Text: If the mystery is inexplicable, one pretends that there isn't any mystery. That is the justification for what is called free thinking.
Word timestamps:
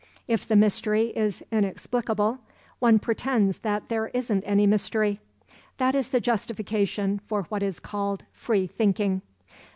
If 0.27 0.47
the 0.47 0.55
mystery 0.55 1.09
is 1.15 1.43
inexplicable, 1.51 2.39
one 2.79 2.97
pretends 2.97 3.59
that 3.59 3.87
there 3.89 4.07
isn't 4.15 4.43
any 4.47 4.65
mystery. 4.65 5.19
That 5.77 5.93
is 5.93 6.09
the 6.09 6.19
justification 6.19 7.19
for 7.27 7.43
what 7.49 7.61
is 7.61 7.79
called 7.79 8.25
free 8.33 8.65
thinking. 8.65 9.21